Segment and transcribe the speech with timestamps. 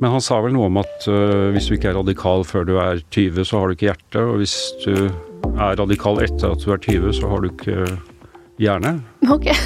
[0.00, 2.78] Men han sa vel noe om at uh, hvis du ikke er radikal før du
[2.80, 4.24] er 20, så har du ikke hjerte.
[4.24, 4.94] Og hvis du
[5.52, 7.84] er radikal etter at du er 20, så har du ikke
[8.60, 8.96] hjerne.
[9.28, 9.46] Ok.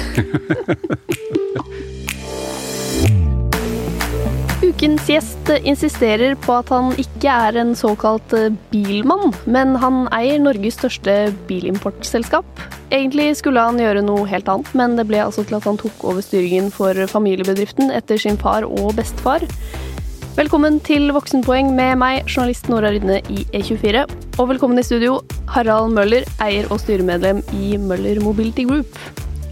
[4.65, 10.41] Ukens gjest insisterer på at han ikke er en såkalt eh, bilmann, men han eier
[10.41, 11.13] Norges største
[11.47, 12.47] bilimportselskap.
[12.89, 16.03] Egentlig skulle han gjøre noe helt annet, men det ble altså til at han tok
[16.07, 19.45] over styringen for familiebedriften etter sin far og bestefar.
[20.35, 24.01] Velkommen til Voksenpoeng med meg, journalist Nora Rydne i E24.
[24.35, 28.99] Og velkommen i studio, Harald Møller, eier og styremedlem i Møller Mobility Group.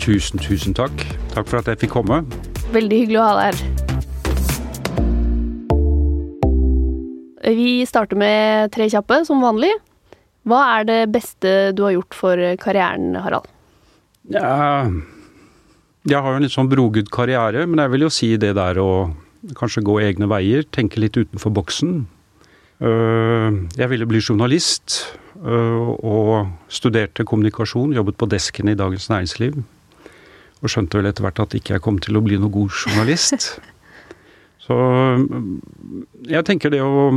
[0.04, 0.92] Tusen, tusen takk.
[1.32, 2.20] Takk for at jeg fikk komme.
[2.76, 3.64] Veldig hyggelig å ha deg her.
[7.64, 9.72] Vi starter med tre kjappe, som vanlig.
[10.44, 13.48] Hva er det beste du har gjort for karrieren, Harald?
[14.36, 14.84] Ja,
[16.04, 18.84] jeg har jo en litt sånn brogudd karriere, men jeg vil jo si det der
[18.84, 19.16] å
[19.58, 22.04] kanskje gå egne veier, tenke litt utenfor boksen.
[22.84, 29.64] Øh, jeg ville bli journalist, øh, og studerte kommunikasjon, jobbet på desken i Dagens Næringsliv.
[30.64, 33.60] Og skjønte vel etter hvert at ikke jeg kom til å bli noe god journalist.
[34.64, 34.76] Så
[36.30, 37.10] jeg tenker det å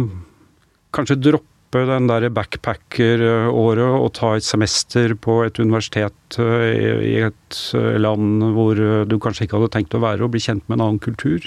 [0.95, 1.56] kanskje droppe
[1.89, 7.59] den der backpacker-året og ta et semester på et universitet i et
[8.01, 11.03] land hvor du kanskje ikke hadde tenkt å være, og bli kjent med en annen
[11.03, 11.45] kultur.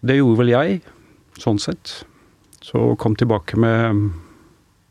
[0.00, 0.80] Det gjorde vel jeg,
[1.40, 2.00] sånn sett.
[2.60, 4.00] Så kom tilbake med,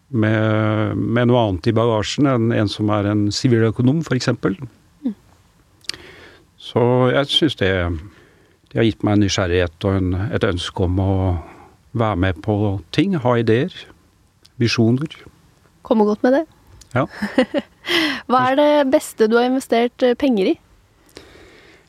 [0.10, 4.32] med, med noe annet i bagasjen enn en som er en siviløkonom, f.eks.
[4.40, 5.18] Mm.
[6.60, 7.74] Så jeg syns det
[8.70, 11.14] det har gitt meg en nysgjerrighet og en, et ønske om å
[11.94, 13.74] være med på ting, ha ideer,
[14.62, 15.14] visjoner.
[15.84, 16.46] Kommer godt med det.
[16.96, 17.06] Ja.
[18.30, 20.56] Hva er det beste du har investert eh, penger i?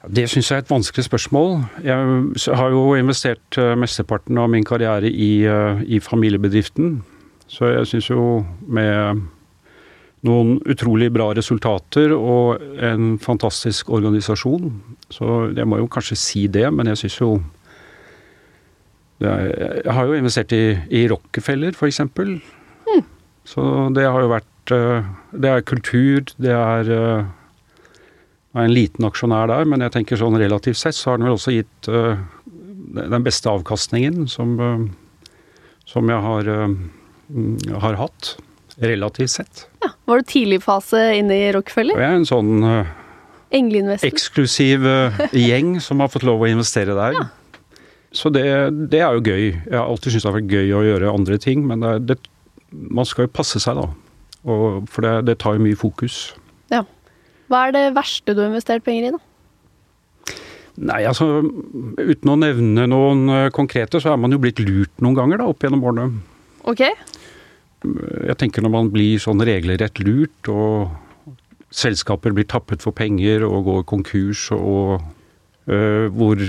[0.08, 1.58] Det syns jeg er et vanskelig spørsmål.
[1.84, 7.02] Jeg har jo investert eh, mesteparten av min karriere i, eh, i familiebedriften.
[7.50, 8.24] Så jeg syns jo
[8.64, 9.26] med
[10.24, 14.72] noen utrolig bra resultater og en fantastisk organisasjon.
[15.12, 17.30] Så jeg må jo kanskje si det, men jeg syns jo
[19.28, 22.00] er, Jeg har jo investert i, i Rockefeller, f.eks.
[22.00, 23.02] Mm.
[23.44, 23.66] Så
[23.96, 27.28] det har jo vært eh, Det er kultur, det er jeg eh,
[28.58, 31.36] er en liten aksjonær der, men jeg tenker sånn relativt sett så har den vel
[31.36, 32.18] også gitt uh,
[32.90, 35.28] den beste avkastningen som, uh,
[35.86, 38.32] som jeg har, uh, har hatt
[38.82, 39.66] relativt sett.
[39.84, 42.00] Ja, Var du tidlig fase inne i Rockefeller?
[42.00, 42.66] Jeg er en sånn
[44.06, 44.86] eksklusiv
[45.34, 47.18] gjeng som har fått lov å investere der.
[47.18, 47.28] Ja.
[48.12, 48.44] Så det,
[48.90, 49.44] det, er jo gøy.
[49.54, 52.18] Jeg har alltid syntes det har vært gøy å gjøre andre ting, men det,
[52.70, 53.88] man skal jo passe seg, da.
[54.50, 56.30] Og, for det, det tar jo mye fokus.
[56.72, 56.82] Ja.
[57.50, 59.22] Hva er det verste du har investert penger i, da?
[60.80, 65.18] Nei, altså uten å nevne noen uh, konkrete, så er man jo blitt lurt noen
[65.18, 66.22] ganger da, opp gjennom årene.
[66.70, 66.84] Ok.
[67.84, 71.36] Jeg tenker når man blir sånn regelrett lurt, og
[71.70, 75.00] selskaper blir tappet for penger og går konkurs, og
[75.70, 76.40] øh, hvor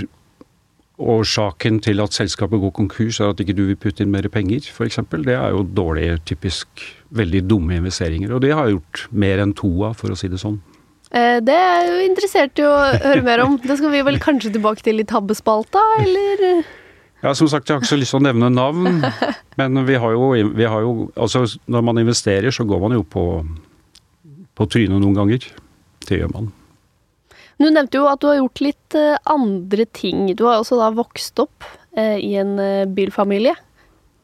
[1.00, 4.66] årsaken til at selskapet går konkurs er at ikke du vil putte inn mer penger,
[4.68, 5.00] f.eks.
[5.12, 8.34] Det er jo dårlige, typisk veldig dumme investeringer.
[8.34, 10.60] Og det har jeg gjort mer enn to av, for å si det sånn.
[11.12, 13.58] Eh, det er jo interessert i å høre mer om.
[13.60, 16.62] Det skal vi vel kanskje tilbake til i tabbespalta, eller?
[17.22, 19.04] Ja, som sagt, jeg har ikke så lyst til å nevne navn.
[19.60, 23.04] Men vi har jo, vi har jo Altså, når man investerer, så går man jo
[23.06, 23.26] på,
[24.58, 25.46] på trynet noen ganger.
[26.08, 26.50] Det gjør man.
[27.62, 30.26] Du nevnte jo at du har gjort litt uh, andre ting.
[30.34, 33.54] Du har også da vokst opp uh, i en uh, bilfamilie.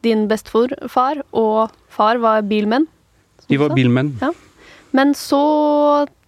[0.03, 2.87] Din bestefar og far var bilmenn.
[3.47, 4.13] De var bilmenn.
[4.21, 4.33] Ja.
[4.95, 5.39] Men så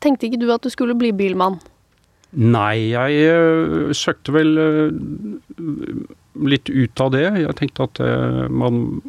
[0.04, 1.60] tenkte ikke du at du skulle bli bilmann?
[2.32, 4.52] Nei, jeg søkte vel
[6.48, 7.26] litt ut av det.
[7.42, 8.00] Jeg tenkte at
[8.54, 9.02] man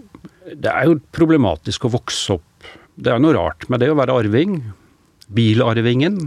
[0.51, 2.67] Det er jo problematisk å vokse opp
[2.99, 4.59] Det er noe rart med det å være arving.
[5.31, 6.19] Bilarvingen.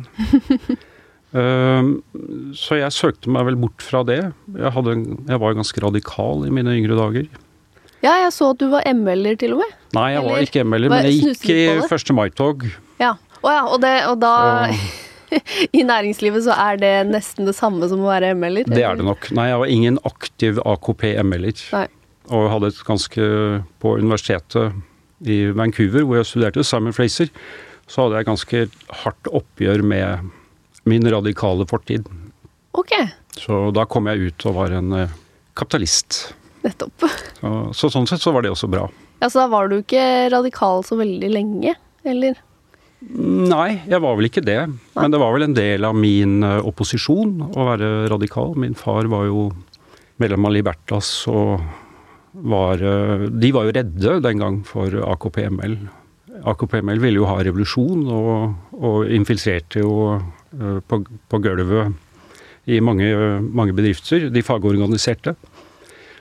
[1.36, 4.22] uh, så jeg søkte meg vel bort fra det.
[4.56, 4.96] Jeg, hadde,
[5.30, 7.30] jeg var ganske radikal i mine yngre dager.
[8.06, 9.74] Ja, jeg så at du var ML-er til og med.
[9.96, 12.14] Nei, jeg Eller, var ikke ML-er, men jeg gikk i 1.
[12.18, 12.68] mai-tog.
[13.02, 13.16] Ja.
[13.46, 14.36] Å ja, og, det, og da.
[15.78, 18.70] I næringslivet så er det nesten det samme som å være ML-er?
[18.70, 19.30] Det er det nok.
[19.36, 21.64] Nei, jeg var ingen aktiv AKP-ML-er.
[22.34, 23.26] Og hadde et ganske
[23.82, 24.74] På universitetet
[25.26, 27.30] i Vancouver, hvor jeg studerte, Simon Fraser,
[27.90, 28.64] så hadde jeg ganske
[29.04, 30.32] hardt oppgjør med
[30.90, 32.08] min radikale fortid.
[32.76, 32.94] Ok.
[33.36, 35.14] Så da kom jeg ut og var en eh,
[35.58, 36.34] kapitalist.
[36.66, 37.06] Nettopp.
[37.40, 38.88] Så, så sånn sett så var det også bra.
[39.22, 40.04] Ja, Så da var du ikke
[40.34, 41.76] radikal så veldig lenge,
[42.08, 42.40] eller?
[43.06, 44.60] Nei, jeg var vel ikke det.
[44.98, 48.56] Men det var vel en del av min eh, opposisjon å være radikal.
[48.60, 49.50] Min far var jo
[50.22, 51.60] medlem av Libertas og
[52.46, 55.78] var eh, De var jo redde den gang for AKP-ML.
[56.46, 60.18] AKP-ML ville jo ha revolusjon, og, og infiltrerte jo
[60.88, 61.96] på, på gulvet
[62.66, 63.08] i mange,
[63.54, 65.36] mange, bedrifter, de fagorganiserte.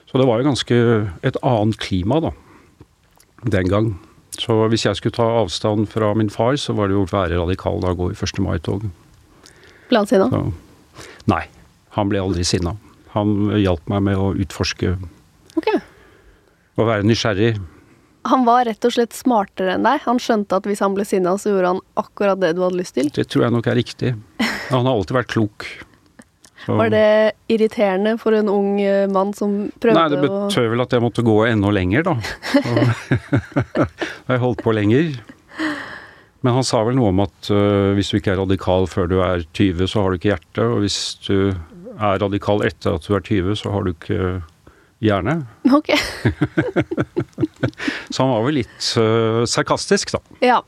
[0.05, 0.81] Så det var jo ganske
[1.25, 2.35] et annet klima da,
[3.51, 3.95] den gang.
[4.39, 7.39] Så hvis jeg skulle ta avstand fra min far, så var det jo å være
[7.39, 8.43] radikal da gå i 1.
[8.45, 8.87] mai-tog.
[9.89, 10.29] Ble han sinna?
[11.31, 11.45] Nei,
[11.97, 12.75] han ble aldri sinna.
[13.15, 14.97] Han hjalp meg med å utforske.
[15.55, 15.79] Okay.
[16.75, 17.55] Å være nysgjerrig.
[18.31, 20.01] Han var rett og slett smartere enn deg?
[20.07, 22.97] Han skjønte at hvis han ble sinna, så gjorde han akkurat det du hadde lyst
[22.97, 23.11] til?
[23.13, 24.15] Det tror jeg nok er riktig.
[24.71, 25.67] Han har alltid vært klok.
[26.65, 26.73] Så.
[26.79, 27.09] Var det
[27.53, 31.05] irriterende for en ung eh, mann som prøvde å Nei, det betød vel at jeg
[31.05, 32.15] måtte gå enda lenger, da.
[34.31, 35.11] jeg holdt på lenger.
[36.45, 39.19] Men han sa vel noe om at uh, hvis du ikke er radikal før du
[39.25, 40.65] er 20, så har du ikke hjerte.
[40.65, 44.19] Og hvis du er radikal etter at du er 20, så har du ikke
[45.05, 45.37] hjerne.
[45.75, 45.93] Ok.
[48.11, 50.23] så han var vel litt uh, sarkastisk, da.
[50.45, 50.61] Ja,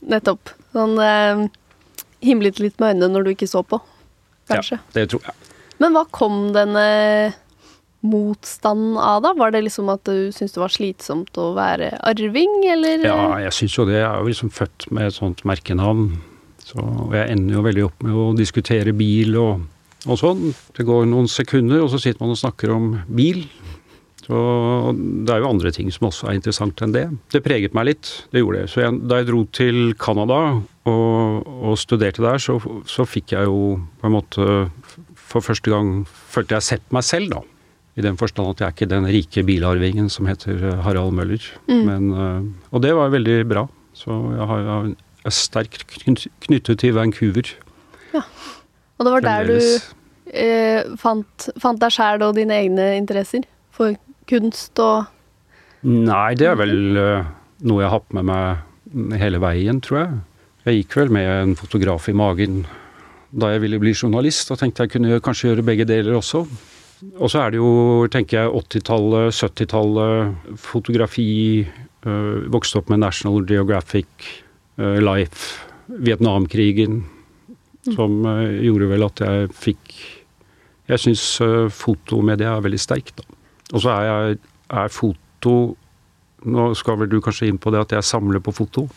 [0.00, 0.54] nettopp.
[0.76, 1.46] Han uh,
[2.24, 3.80] himlet litt med øynene når du ikke så på,
[4.50, 4.80] kanskje.
[4.80, 5.38] Ja, det tror jeg.
[5.82, 6.86] Men hva kom denne
[8.02, 9.32] motstanden av, da?
[9.38, 13.04] Var det liksom at du syntes det var slitsomt å være arving, eller?
[13.06, 14.00] Ja, jeg syns jo det.
[14.00, 16.08] Jeg er jo liksom født med et sånt merkenavn.
[16.62, 19.64] Så, og jeg ender jo veldig opp med å diskutere bil og,
[20.06, 20.50] og sånn.
[20.74, 23.44] Det går noen sekunder, og så sitter man og snakker om bil.
[24.32, 27.04] Så det er jo andre ting som også er interessant enn det.
[27.34, 28.70] Det preget meg litt, det gjorde det.
[28.72, 30.38] Så jeg, da jeg dro til Canada
[30.88, 32.56] og, og studerte der, så,
[32.88, 34.46] så, fikk jeg jo på en måte
[35.12, 37.42] for første gang følte jeg sett meg selv, da.
[38.00, 41.44] I den forstand at jeg er ikke den rike bilarvingen som heter eh, Harald Møller.
[41.68, 41.82] Mm.
[41.84, 43.66] Men, eh, og det var veldig bra.
[43.96, 44.94] Så jeg, har, jeg
[45.28, 45.84] er sterkt
[46.46, 47.52] knyttet til Vancouver.
[48.14, 48.24] Ja.
[48.96, 53.44] Og det var der du eh, fant, fant deg sjæl og dine egne interesser
[53.76, 53.92] for
[54.28, 55.10] kunst og
[55.82, 57.24] Nei, det er vel uh,
[57.66, 60.20] noe jeg har hatt med meg hele veien, tror jeg.
[60.62, 62.60] Jeg gikk vel med en fotograf i magen
[63.32, 66.44] da jeg ville bli journalist, og tenkte jeg kunne kanskje gjøre begge deler også.
[67.18, 71.66] Og så er det jo, tenker jeg, 80-tallet, 70-tallet, fotografi.
[72.06, 74.06] Øh, vokste opp med National Geographic,
[74.78, 77.02] øh, Life, Vietnamkrigen.
[77.86, 77.94] Mm.
[77.96, 79.94] Som øh, gjorde vel at jeg fikk
[80.88, 81.22] Jeg syns
[81.70, 83.41] fotomedia er veldig sterkt, da.
[83.70, 84.38] Og så er jeg
[84.82, 85.54] er foto
[86.42, 88.88] Nå skal vel du kanskje inn på det at jeg samler på foto.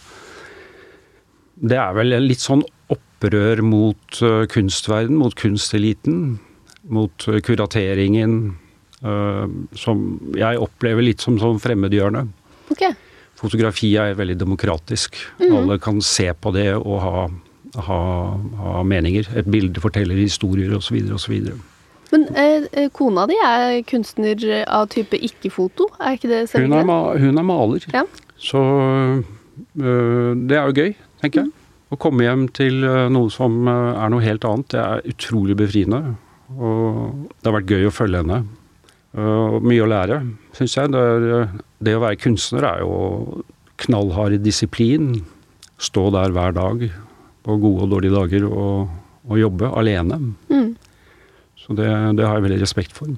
[1.56, 6.40] Det er vel litt sånn opprør mot uh, kunstverden, mot kunsteliten.
[6.90, 8.56] Mot uh, kurateringen.
[9.06, 9.46] Uh,
[9.78, 10.02] som
[10.34, 12.26] jeg opplever litt som sånn fremmedgjørende.
[12.74, 12.98] Okay.
[13.38, 15.22] Fotografi er veldig demokratisk.
[15.38, 15.52] Mm.
[15.60, 17.28] Alle kan se på det og ha,
[17.92, 18.02] ha,
[18.64, 19.30] ha meninger.
[19.38, 20.98] Et bilde forteller historier osv.
[21.14, 21.38] osv.
[22.16, 26.88] Men eh, eh, kona di er kunstner av type ikke-foto, er ikke det hun er,
[27.20, 27.88] hun er maler.
[27.92, 28.06] Ja.
[28.40, 31.52] Så øh, det er jo gøy, tenker jeg.
[31.92, 36.16] Å komme hjem til øh, noe som er noe helt annet, det er utrolig befriende.
[36.56, 38.44] Og det har vært gøy å følge henne.
[39.16, 40.20] Og mye å lære,
[40.56, 40.92] syns jeg.
[40.92, 41.46] Det, er,
[41.84, 43.44] det, å være kunstner er jo
[43.82, 45.24] knallhard disiplin.
[45.82, 46.84] Stå der hver dag
[47.46, 48.92] på gode og dårlige dager og,
[49.26, 50.20] og jobbe alene.
[50.52, 50.76] Mm.
[51.66, 53.10] Så det, det, har jeg veldig respekt for.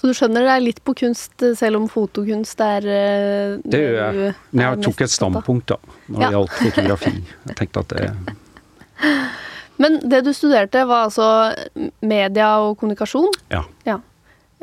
[0.00, 3.98] Så du skjønner det er litt på kunst, selv om fotokunst er eh, Det gjør
[4.00, 4.34] jeg.
[4.54, 7.12] Men jeg tok et standpunkt, da, når det gjaldt fotografi.
[7.50, 8.08] Jeg tenkte at det
[9.80, 11.26] Men det du studerte, var altså
[12.04, 13.32] media og kommunikasjon?
[13.52, 13.62] Ja.
[13.88, 13.96] ja.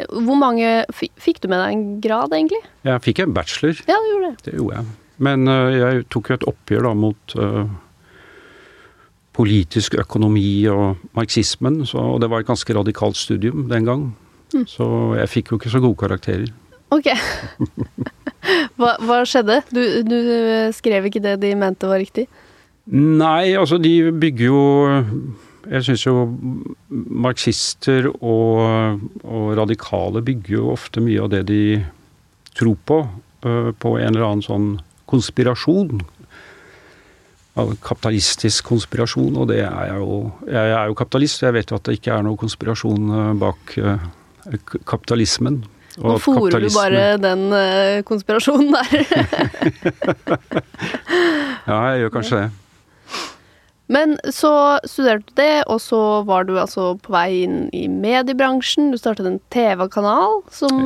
[0.06, 2.62] Hvor mange Fikk du med deg en grad, egentlig?
[2.86, 3.82] Jeg fikk en bachelor.
[3.90, 4.46] Ja, du gjorde det.
[4.46, 4.92] Det gjorde jeg.
[5.26, 7.66] Men uh, jeg tok jo et oppgjør da mot uh,
[9.38, 14.08] politisk økonomi og marxismen, så, og det var et ganske radikalt studium den gang.
[14.54, 14.66] Mm.
[14.70, 14.88] Så
[15.20, 16.50] jeg fikk jo ikke så gode karakterer.
[16.96, 17.10] Ok.
[18.80, 19.60] hva, hva, skjedde?
[19.76, 20.18] Du, du,
[20.76, 22.28] skrev ikke det de mente var riktig?
[22.88, 24.60] Nei, altså de bygger jo
[25.68, 26.22] Jeg syns jo
[26.88, 31.64] marxister og, og, radikale bygger jo ofte mye av det de
[32.56, 33.02] tror på,
[33.44, 34.70] øh, på en eller annen sånn
[35.12, 36.00] konspirasjon
[37.58, 40.20] av kapitalistisk konspirasjon, og det er jeg jo.
[40.50, 43.34] Jeg er jo kapitalist, og jeg vet jo at det ikke er noe konspirasjon eh,
[43.42, 44.06] bak eh,
[44.88, 45.64] kapitalismen.
[45.98, 49.02] Og Nå fòrer du bare den uh, konspirasjonen der.
[51.72, 52.50] ja, jeg gjør kanskje det.
[53.90, 54.52] Men så
[54.86, 58.92] studerte du det, og så var du altså på vei inn i mediebransjen.
[58.94, 60.86] Du startet en TV-kanal som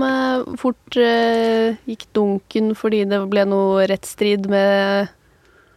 [0.62, 5.12] fort gikk dunken fordi det ble noe rettsstrid med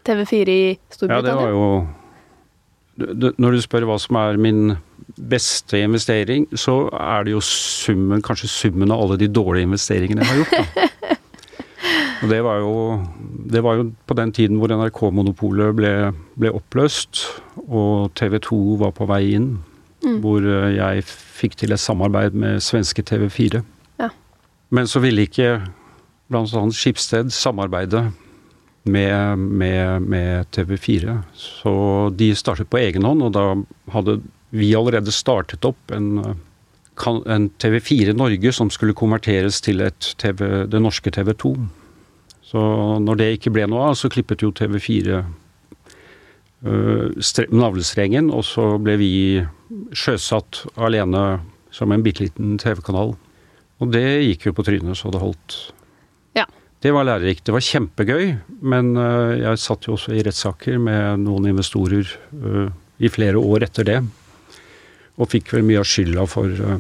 [0.07, 1.21] TV4 i Storbritannia?
[1.21, 4.77] Ja, det var jo Når du spør hva som er min
[5.19, 10.31] beste investering, så er det jo summen, kanskje summen av alle de dårlige investeringene jeg
[10.31, 10.55] har gjort.
[10.55, 10.89] Da.
[12.25, 12.77] Og det var, jo,
[13.53, 15.93] det var jo på den tiden hvor NRK-monopolet ble,
[16.41, 17.27] ble, oppløst,
[17.67, 19.51] og TV 2 var på vei inn.
[20.05, 20.19] Mm.
[20.25, 23.61] Hvor eh, jeg fikk til et samarbeid med svenske TV4.
[24.01, 24.09] Ja.
[24.73, 25.59] Men så ville ikke
[26.33, 26.47] bl.a.
[26.73, 28.07] Skipsted samarbeide
[28.85, 31.19] med, med, med, TV4.
[31.35, 31.75] Så
[32.15, 33.45] de startet på egen hånd, og da
[33.95, 34.19] hadde
[34.55, 36.21] vi allerede startet opp en,
[37.27, 39.83] en TV4 Norge som skulle konverteres til
[40.21, 41.55] TV, det norske TV 2.
[42.45, 42.61] Så
[43.03, 45.23] når det ikke ble noe av, så klippet jo TV4
[46.69, 49.13] øh, navlestrengen, og så ble vi
[49.97, 51.25] sjøsatt alene
[51.75, 53.17] som en bitte liten TV-kanal.
[53.83, 55.57] Og det gikk jo på trynet så det holdt.
[56.85, 57.47] Det var lærerikt.
[57.47, 62.67] Det var kjempegøy, men uh, jeg satt jo også i rettssaker med noen investorer uh,
[63.01, 63.97] i flere år etter det.
[65.17, 66.77] Og fikk vel mye av skylda for uh,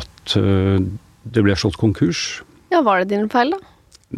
[0.00, 2.40] at det ble slått konkurs.
[2.70, 3.58] Ja, Var det din feil, da?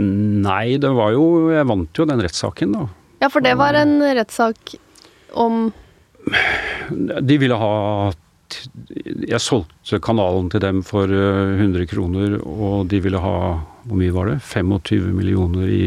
[0.00, 2.87] Nei, det var jo Jeg vant jo den rettssaken, da.
[3.25, 4.75] Ja, for det var en rettssak
[5.41, 5.67] om
[7.29, 8.12] De ville ha
[9.25, 13.37] Jeg solgte kanalen til dem for 100 kroner, og de ville ha
[13.83, 14.41] Hvor mye var det?
[14.47, 15.85] 25 millioner i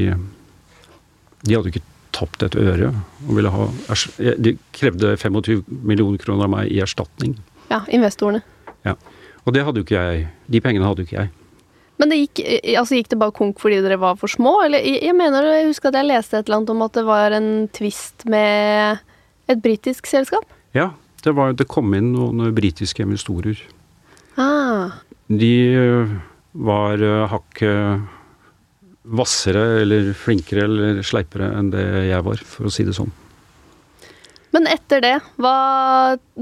[1.46, 1.84] De hadde ikke
[2.16, 2.92] tapt et øre.
[3.28, 3.68] Og ville ha,
[4.40, 7.36] de krevde 25 millioner kroner av meg i erstatning.
[7.72, 8.42] Ja, investorene.
[8.86, 8.96] Ja.
[9.46, 10.30] Og det hadde jo ikke jeg.
[10.52, 11.34] De pengene hadde jo ikke jeg.
[12.02, 12.42] Men det gikk,
[12.75, 14.58] altså gikk det bare konk fordi dere var for små?
[14.66, 17.36] Eller jeg mener jeg husker at jeg leste et eller annet om at det var
[17.38, 19.00] en tvist med
[19.52, 20.44] et britisk selskap?
[20.75, 20.90] Ja,
[21.24, 23.62] det, var, det kom inn noen britiske investorer.
[24.36, 24.98] Ah.
[25.32, 26.18] De øh,
[26.55, 28.12] var øh, hakket
[29.05, 33.12] hvassere eller flinkere eller sleipere enn det jeg var, for å si det sånn.
[34.55, 35.57] Men etter det, hva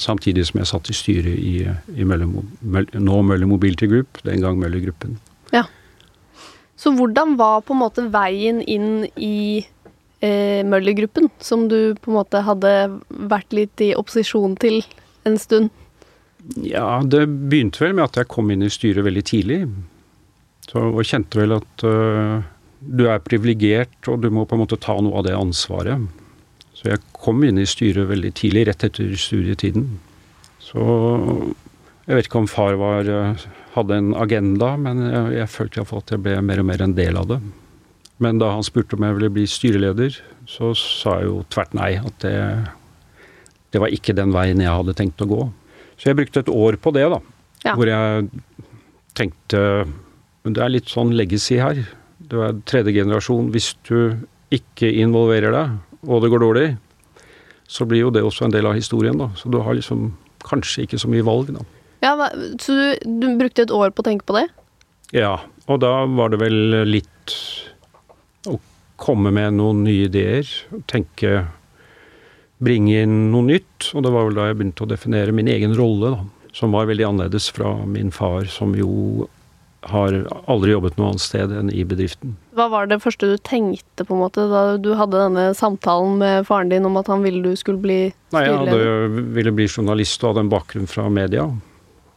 [0.00, 1.54] samtidig som jeg satt i styret i,
[1.94, 5.16] i Mølle, nå Møller Mobility Group, den gang Møller Gruppen.
[5.54, 5.64] Ja.
[6.76, 9.64] Så hvordan var på en måte veien inn i
[10.20, 12.72] eh, Møller-gruppen, som du på en måte hadde
[13.08, 14.82] vært litt i opposisjon til
[15.26, 15.72] en stund?
[16.62, 19.62] Ja, det begynte vel med at jeg kom inn i styret veldig tidlig.
[20.68, 22.44] Så, og kjente vel at uh,
[22.78, 26.06] du er privilegert, og du må på en måte ta noe av det ansvaret.
[26.76, 29.88] Så jeg kom inn i styret veldig tidlig, rett etter studietiden.
[30.60, 30.82] Så
[32.06, 36.04] jeg vet ikke om far var, uh, hadde en agenda, men jeg, jeg følte iallfall
[36.04, 37.40] at jeg ble mer og mer en del av det.
[38.22, 40.18] Men da han spurte om jeg ville bli styreleder,
[40.48, 41.90] så sa jeg jo tvert nei.
[42.00, 42.36] At det,
[43.74, 45.42] det var ikke den veien jeg hadde tenkt å gå.
[45.96, 47.20] Så jeg brukte et år på det, da.
[47.64, 47.74] Ja.
[47.74, 48.28] Hvor jeg
[49.16, 49.60] tenkte
[50.46, 51.80] Det er litt sånn legacy her.
[52.30, 53.50] Du er tredje generasjon.
[53.50, 54.22] Hvis du
[54.54, 55.72] ikke involverer deg,
[56.06, 56.66] og det går dårlig,
[57.66, 59.30] så blir jo det også en del av historien, da.
[59.38, 60.12] Så du har liksom
[60.46, 61.64] kanskje ikke så mye valg, da.
[62.04, 62.14] Ja,
[62.62, 62.86] Så du,
[63.22, 64.46] du brukte et år på å tenke på det?
[65.16, 65.38] Ja.
[65.66, 67.34] Og da var det vel litt
[68.46, 68.58] å
[69.02, 70.46] komme med noen nye ideer.
[70.90, 71.46] Tenke
[72.56, 73.90] Bringe inn noe nytt.
[73.92, 76.50] Og det var vel da jeg begynte å definere min egen rolle, da.
[76.56, 79.26] Som var veldig annerledes fra min far, som jo
[79.90, 80.16] har
[80.50, 82.34] aldri jobbet noe annet sted enn i bedriften.
[82.56, 86.46] Hva var det første du tenkte på en måte da du hadde denne samtalen med
[86.48, 87.98] faren din om at han ville du skulle bli
[88.32, 88.72] styreleder?
[88.72, 91.46] Nei, jeg ville bli journalist og hadde en bakgrunn fra media.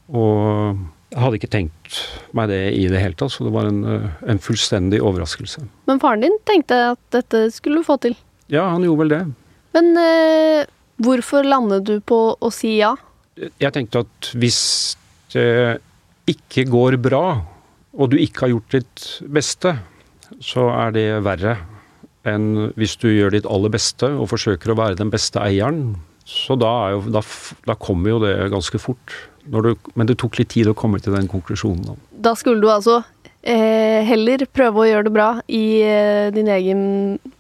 [0.10, 2.00] Og jeg hadde ikke tenkt
[2.38, 5.66] meg det i det hele tatt, så det var en, eh, en, fullstendig overraskelse.
[5.90, 8.18] Men faren din tenkte at dette skulle du få til?
[8.50, 9.22] Ja, han gjorde vel det.
[9.78, 10.70] Men eh,
[11.02, 12.96] hvorfor landet du på å si ja?
[13.38, 14.62] Jeg tenkte at hvis
[15.34, 15.80] det
[16.30, 17.24] ikke går bra,
[17.98, 19.76] og du ikke har gjort ditt beste,
[20.44, 21.58] så er det verre
[22.28, 25.96] enn hvis du gjør ditt aller beste og forsøker å være den beste eieren.
[26.30, 27.24] Så da, jo, da,
[27.66, 29.16] da kommer jo det ganske fort.
[29.50, 31.98] Du, men det tok litt tid å komme til den konklusjonen.
[32.22, 33.00] Da skulle du altså
[33.42, 36.84] eh, heller prøve å gjøre det bra i eh, din egen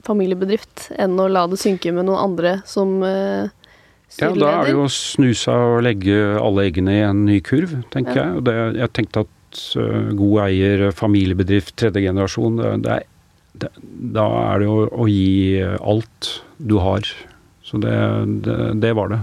[0.07, 3.51] familiebedrift enn å la det synke med noen andre som eh,
[4.17, 7.37] Ja, da er det jo å snu seg og legge alle eggene i en ny
[7.45, 8.23] kurv, tenker Ja.
[8.31, 8.45] jeg.
[8.49, 9.35] Det, jeg tenkte at
[9.79, 13.07] øh, god eier, familiebedrift, tredje generasjon, det, det er,
[13.59, 13.71] det,
[14.15, 17.07] da er det å, å gi alt du har.
[17.65, 17.95] Så det,
[18.45, 19.19] det, det var det.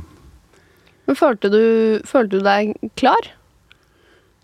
[1.06, 1.62] Men følte du,
[2.06, 3.30] følte du deg klar?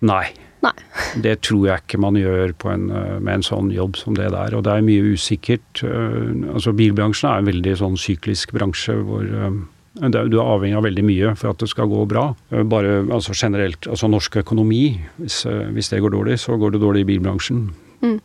[0.02, 0.26] Nei.
[0.62, 0.74] Nei.
[1.24, 4.54] Det tror jeg ikke man gjør på en, med en sånn jobb som det der.
[4.54, 5.82] Og det er mye usikkert.
[5.82, 9.50] øh, Altså Bilbransjen er en veldig sånn syklisk bransje hvor det,
[9.92, 12.30] du er avhengig av veldig mye for at det skal gå bra.
[12.52, 16.70] Øh, Bare altså generelt, altså norsk økonomi, hvis, øh, hvis det går dårlig, så går
[16.72, 17.74] det dårlig i bilbransjen.
[18.00, 18.20] Mm.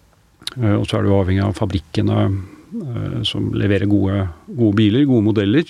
[0.63, 2.43] Øh, Og så er du avhengig av fabrikkene
[3.23, 5.63] som leverer gode, gode biler, gode modeller.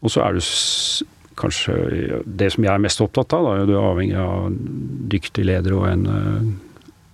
[0.00, 0.40] Og så er du
[1.36, 4.56] kanskje det som jeg er mest opptatt av, da, du er avhengig av
[5.12, 6.06] dyktig leder og en,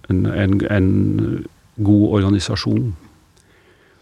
[0.09, 1.45] en, en, en
[1.83, 2.95] god organisasjon.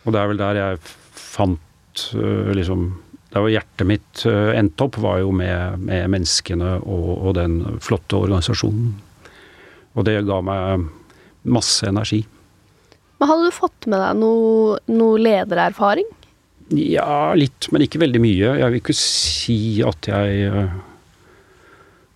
[0.05, 0.79] Og det er vel der jeg
[1.17, 2.07] fant
[2.53, 2.93] liksom
[3.35, 7.57] Der hvor hjertet mitt øh, endte opp, var jo med, med menneskene og, og den
[7.83, 8.93] flotte organisasjonen.
[9.99, 10.85] Og det ga meg
[11.43, 12.21] masse energi.
[13.19, 16.07] Men hadde du fått med deg noe, noe ledererfaring?
[16.79, 18.55] Ja, litt, men ikke veldig mye.
[18.62, 20.73] Jeg vil ikke si at jeg øh,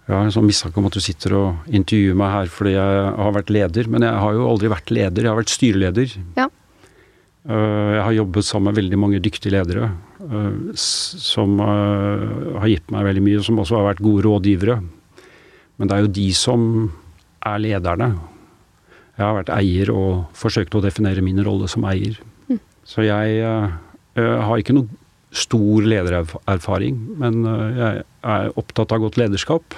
[0.08, 3.10] Jeg har en sånn mistanke om at du sitter og intervjuer meg her fordi jeg
[3.18, 5.26] har vært leder, men jeg har jo aldri vært leder.
[5.26, 6.14] Jeg har vært styreleder.
[6.38, 6.46] Ja.
[7.50, 9.90] Øh, Jeg har jobbet sammen med veldig mange dyktige ledere
[10.78, 14.78] som øh, har gitt meg veldig mye, og som også har vært gode rådgivere.
[15.78, 16.62] Men det er jo de som
[17.46, 18.08] er lederne.
[19.18, 22.18] Jeg har vært eier og forsøkt å definere min rolle som eier.
[22.88, 24.88] Så jeg øh, har ikke noe
[25.34, 27.42] stor ledererfaring, men
[27.76, 29.76] jeg er opptatt av godt lederskap.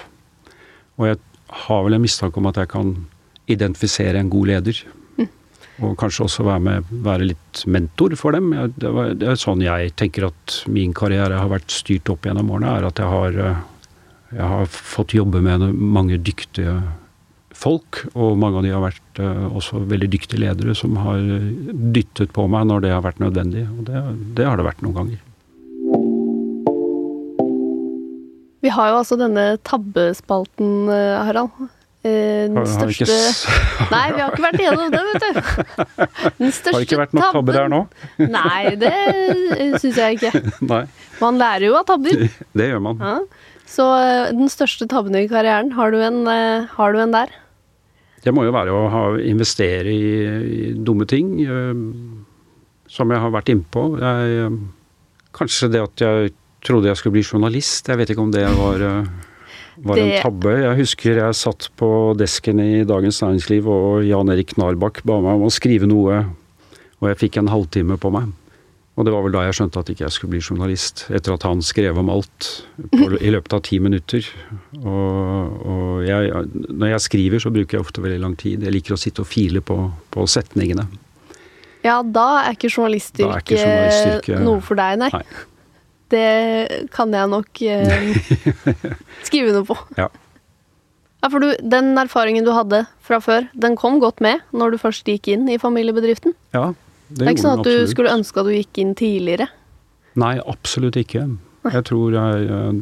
[0.95, 1.19] Og jeg
[1.67, 2.93] har vel en mistanke om at jeg kan
[3.51, 4.79] identifisere en god leder.
[5.81, 8.51] Og kanskje også være, med, være litt mentor for dem.
[8.77, 12.51] Det, var, det er sånn jeg tenker at min karriere har vært styrt opp gjennom
[12.53, 12.75] årene.
[12.77, 13.61] er at jeg har, øh,
[14.35, 16.77] jeg har fått jobbe med mange dyktige
[17.61, 18.03] folk.
[18.13, 21.19] Og mange av de har vært øh, også veldig dyktige ledere som har
[21.97, 23.65] dyttet på meg når det har vært nødvendig.
[23.73, 24.05] Og det,
[24.37, 25.27] det har det vært noen ganger.
[28.61, 31.69] Vi har jo altså denne tabbespalten, eh, Harald.
[32.01, 33.05] Eh, Den største
[33.93, 35.41] Nei, vi har ikke vært igjennom det, vet du.
[36.41, 37.81] Den største har det ikke vært noen tabber her nå?
[38.37, 38.93] Nei, det
[39.83, 40.31] syns jeg ikke.
[40.65, 40.81] Nei,
[41.21, 42.25] Man lærer jo av tabber.
[42.57, 43.03] det gjør man.
[43.05, 43.13] Ja.
[43.69, 47.29] Så eh, den største tabben i karrieren, har du en, eh, har du en der?
[48.25, 50.09] Det må jo være å ha, investere i,
[50.41, 51.31] i dumme ting,
[52.91, 53.85] som jeg har vært innpå.
[53.97, 54.51] Jeg,
[55.33, 57.89] kanskje det at jeg trodde jeg skulle bli journalist.
[57.89, 58.83] Jeg vet ikke om det var,
[59.85, 60.53] var en tabbe.
[60.61, 61.89] Jeg husker jeg satt på
[62.19, 66.21] desken i Dagens Næringsliv, og Jan Erik Narbakk ba meg om å skrive noe,
[67.01, 68.29] og jeg fikk en halvtime på meg.
[68.99, 71.45] Og det var vel da jeg skjønte at ikke jeg skulle bli journalist, etter at
[71.47, 72.49] han skrev om alt
[72.91, 74.27] på, i løpet av ti minutter.
[74.83, 76.27] Og, og jeg,
[76.67, 78.65] når jeg skriver, så bruker jeg ofte veldig lang tid.
[78.67, 79.77] Jeg liker å sitte og file på,
[80.13, 80.85] på setningene.
[81.81, 85.09] Ja, da er ikke journalistyrket ikke journalistyrket- noe for deg, nei.
[85.15, 85.23] Nei.
[86.11, 88.11] Det kan jeg nok eh,
[89.27, 89.77] skrive noe på.
[89.99, 90.09] Ja.
[91.21, 94.81] Ja, for du, Den erfaringen du hadde fra før, den kom godt med når du
[94.81, 96.33] først gikk inn i familiebedriften?
[96.55, 96.73] Ja,
[97.09, 99.51] Det er ikke sånn at du skulle ønske at du gikk inn tidligere?
[100.19, 101.27] Nei, absolutt ikke.
[101.69, 102.79] Jeg tror jeg eh,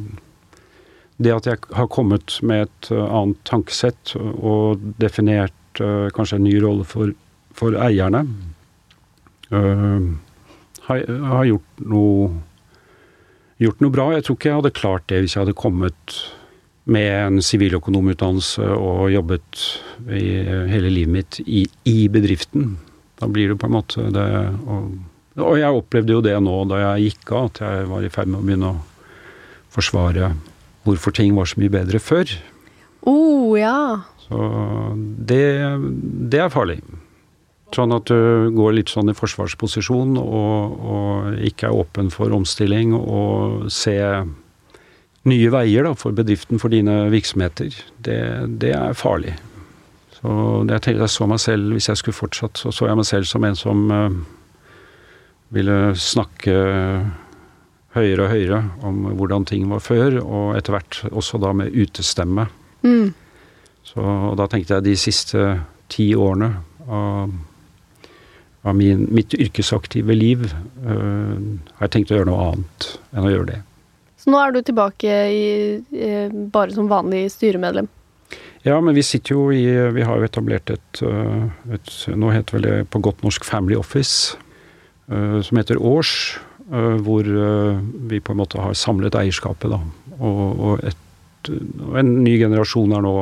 [1.20, 6.48] Det at jeg har kommet med et eh, annet tankesett og definert eh, kanskje en
[6.48, 7.12] ny rolle for,
[7.54, 8.24] for eierne,
[9.50, 12.28] har, har gjort noe
[13.60, 14.10] gjort noe bra.
[14.16, 16.20] Jeg tror ikke jeg hadde klart det hvis jeg hadde kommet
[16.90, 19.64] med en siviløkonomutdannelse og jobbet
[20.16, 20.26] i
[20.72, 22.78] hele livet mitt i, i bedriften.
[23.20, 24.26] Da blir det på en måte det
[24.66, 24.94] og,
[25.40, 28.32] og jeg opplevde jo det nå da jeg gikk av, at jeg var i ferd
[28.32, 28.80] med å begynne å
[29.72, 30.32] forsvare
[30.88, 32.32] hvorfor ting var så mye bedre før.
[33.08, 34.02] oh, ja.
[34.26, 34.40] Så
[35.30, 35.44] det,
[36.32, 36.80] det er farlig.
[37.76, 42.96] Sånn at du går litt sånn i forsvarsposisjon og, og ikke er åpen for omstilling
[42.98, 44.00] og se
[45.30, 47.76] nye veier da, for bedriften, for dine virksomheter.
[48.02, 48.20] Det,
[48.62, 49.36] det er farlig.
[50.20, 50.34] Så
[50.68, 53.30] jeg, tenkte, jeg så meg selv, Hvis jeg skulle fortsatt, så så jeg meg selv
[53.30, 54.10] som en som uh,
[55.56, 56.56] ville snakke
[57.96, 62.48] høyere og høyere om hvordan ting var før, og etter hvert også da med utestemme.
[62.84, 63.14] Mm.
[63.84, 64.04] Så
[64.38, 65.46] da tenkte jeg de siste
[65.90, 66.52] ti årene
[66.86, 67.32] av,
[68.68, 71.36] av min, mitt yrkesaktive liv øh,
[71.78, 73.62] har jeg tenkt å gjøre noe annet enn å gjøre det.
[74.20, 75.46] Så nå er du tilbake i,
[75.96, 77.88] eh, bare som vanlig styremedlem.
[78.68, 79.64] Ja, men vi sitter jo i
[79.96, 81.00] Vi har jo etablert et,
[81.72, 84.36] et Nå heter vel det på godt norsk Family Office,
[85.08, 86.12] som heter Års.
[86.68, 87.26] Hvor
[88.12, 89.80] vi på en måte har samlet eierskapet, da.
[90.20, 91.50] Og, og, et,
[91.88, 93.16] og en ny generasjon er nå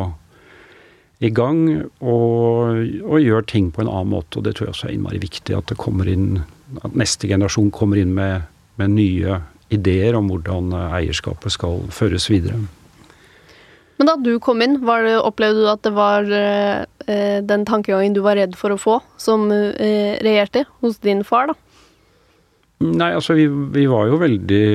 [1.20, 1.64] i gang
[2.00, 4.38] og, og, gjør ting på en annen måte.
[4.38, 5.56] Og det tror jeg også er innmari viktig.
[5.58, 5.78] At det
[6.14, 6.42] inn
[6.84, 8.46] at neste generasjon kommer inn med,
[8.78, 9.40] med nye
[9.74, 12.60] ideer om hvordan eierskapet skal føres videre.
[13.98, 18.22] Men da du kom inn, det, opplevde du at det var eh, den tankegangen du
[18.22, 21.58] var redd for å få, som eh, regjerte hos din far, da?
[22.86, 24.66] Nei, altså vi, vi var jo veldig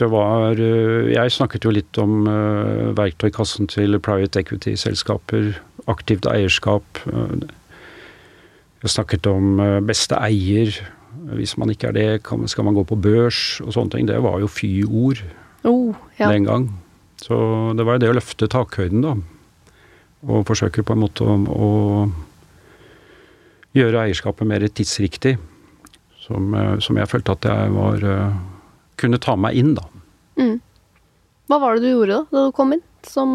[0.00, 5.54] det var eh, Jeg snakket jo litt om uh, verktøykassen til private equity-selskaper.
[5.90, 7.02] Aktivt eierskap.
[8.82, 10.72] Jeg snakket om beste eier.
[11.36, 12.08] Hvis man ikke er det,
[12.50, 14.08] skal man gå på børs og sånne ting.
[14.08, 15.20] Det var jo fy-ord
[15.68, 16.30] oh, ja.
[16.32, 16.66] den gang.
[17.20, 17.36] Så
[17.76, 19.14] det var jo det å løfte takhøyden, da.
[20.24, 21.70] Og forsøke på en måte å
[23.76, 25.36] gjøre eierskapet mer tidsriktig.
[26.24, 28.08] Som, som jeg følte at jeg var
[29.00, 29.84] kunne ta meg inn, da.
[30.40, 30.56] Mm.
[31.50, 33.30] Hva var det du gjorde da, da du kom inn, som,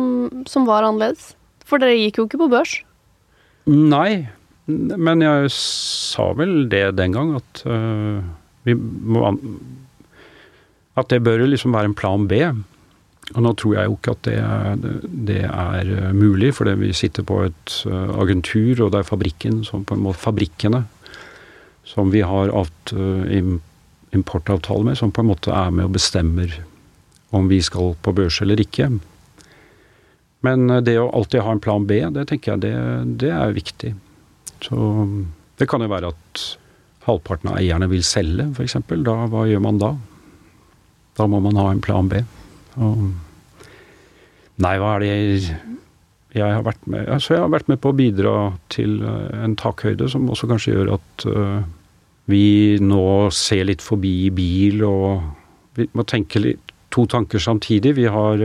[0.50, 1.34] som, var annerledes?
[1.70, 2.80] For dere gikk jo ikke på børs?
[3.70, 4.26] Nei,
[4.70, 8.22] men jeg sa vel det den gang, at uh,
[8.66, 9.30] vi må
[11.00, 12.42] At det bør liksom være en plan B.
[13.30, 14.80] Og nå tror jeg jo ikke at det er,
[15.30, 19.62] det er uh, mulig, fordi vi sitter på et uh, agentur, og det er fabrikken
[19.68, 20.88] som på en måte fabrikkene
[21.90, 22.92] som vi har hatt
[24.16, 26.54] importavtale med, som på en måte er med og bestemmer
[27.36, 28.90] om vi skal på børs eller ikke.
[30.46, 32.76] Men eh, det å alltid ha en plan B, det tenker jeg det,
[33.22, 33.94] det er viktig.
[34.66, 34.80] Så
[35.60, 36.46] det kan jo være at
[37.06, 38.78] halvparten av eierne vil selge, f.eks.
[39.06, 39.94] Da, hva gjør man da?
[41.20, 42.22] Da må man ha en plan B.
[42.80, 43.10] Og,
[44.64, 45.14] nei, hva er det
[46.36, 48.34] jeg har vært med altså Jeg har vært med på å bidra
[48.70, 51.64] til eh, en takhøyde som også kanskje gjør at uh,
[52.30, 55.36] vi nå ser litt forbi bil og
[55.80, 57.94] Vi må tenke litt to tanker samtidig.
[57.96, 58.42] Vi har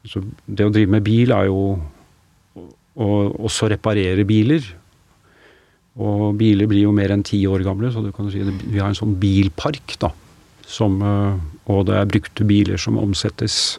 [0.00, 1.74] altså Det å drive med bil er jo
[3.00, 3.08] å
[3.46, 4.64] også reparere biler.
[6.00, 8.88] Og biler blir jo mer enn ti år gamle, så du kan si vi har
[8.88, 10.12] en sånn bilpark, da.
[10.70, 11.38] Som, eh,
[11.72, 13.78] og det er brukte biler som omsettes.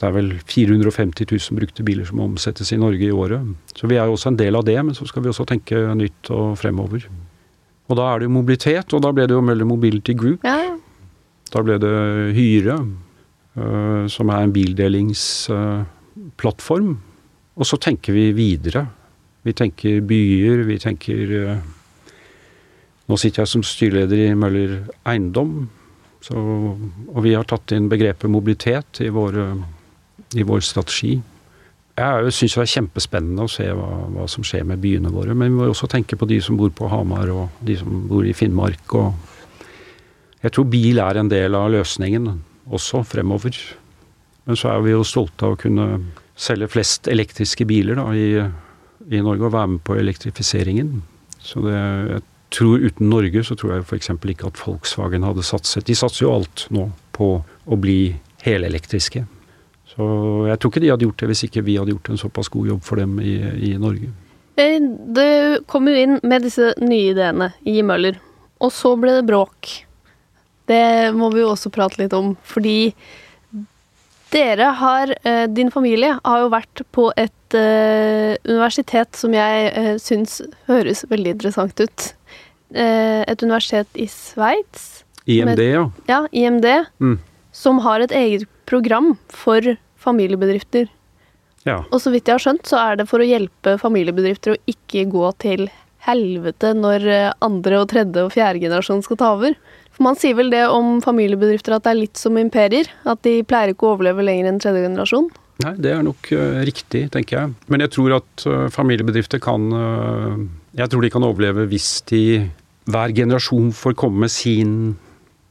[0.00, 3.44] Det er vel 450 000 brukte biler som omsettes i Norge i året.
[3.76, 5.76] Så vi er jo også en del av det, men så skal vi også tenke
[5.94, 7.04] nytt og fremover.
[7.90, 10.44] Og da er det jo mobilitet, og da ble det jo Møller Mobility Group.
[10.46, 10.78] Ja.
[11.50, 11.90] Da ble det
[12.36, 12.76] Hyre,
[13.58, 16.90] uh, som er en bildelingsplattform.
[16.94, 16.98] Uh,
[17.58, 18.86] og så tenker vi videre.
[19.42, 21.58] Vi tenker byer, vi tenker uh,
[23.10, 25.66] Nå sitter jeg som styreleder i Møller Eiendom,
[26.22, 29.58] så, og vi har tatt inn begrepet mobilitet i, våre,
[30.38, 31.18] i vår strategi.
[32.00, 35.34] Jeg syns det er kjempespennende å se hva, hva, som skjer med byene våre.
[35.36, 38.24] Men vi må også tenke på de som bor på Hamar, og de som bor
[38.24, 38.96] i Finnmark,
[40.40, 42.30] jeg tror bil er en del av løsningen
[42.72, 43.56] også fremover.
[44.48, 45.86] Men så er vi jo stolte av å kunne
[46.40, 48.28] selge flest elektriske biler da, i,
[49.10, 50.94] i, Norge og være med på elektrifiseringen.
[51.44, 52.24] Så det, jeg
[52.56, 54.14] tror uten Norge så tror jeg f.eks.
[54.16, 55.84] ikke at Volkswagen hadde satset.
[55.86, 58.14] De satser jo alt nå på å bli
[58.46, 59.26] helelektriske.
[60.00, 60.08] Så
[60.48, 62.68] jeg tror ikke de hadde gjort det hvis ikke vi hadde gjort en såpass god
[62.70, 63.34] jobb for dem i,
[63.68, 64.08] i Norge.
[64.56, 64.80] Eh,
[65.16, 65.32] det
[65.68, 68.16] kom jo inn med disse nye ideene i Møller,
[68.64, 69.72] og så ble det bråk.
[70.70, 72.94] Det må vi jo også prate litt om, fordi
[74.30, 80.38] dere har eh, Din familie har jo vært på et uh, universitet som jeg syns
[80.70, 82.04] høres veldig interessant ut.
[82.70, 85.02] Et universitet i Sveits.
[85.26, 85.82] IMD, med, ja.
[86.06, 86.68] Ja, IMD.
[87.02, 87.16] Mm.
[87.50, 89.66] Som har et eget program for
[90.00, 90.88] familiebedrifter.
[91.68, 91.82] Ja.
[91.90, 95.04] Og så vidt jeg har skjønt, så er det for å hjelpe familiebedrifter å ikke
[95.12, 95.68] gå til
[96.06, 97.04] helvete når
[97.44, 99.58] andre og tredje og fjerde generasjon skal ta over.
[99.92, 102.88] For Man sier vel det om familiebedrifter at det er litt som imperier?
[103.04, 105.28] At de pleier ikke å overleve lenger enn tredje generasjon?
[105.60, 107.52] Nei, det er nok uh, riktig, tenker jeg.
[107.68, 110.40] Men jeg tror at uh, familiebedrifter kan uh,
[110.78, 112.22] Jeg tror de kan overleve hvis de
[112.90, 114.96] hver generasjon får komme med sin,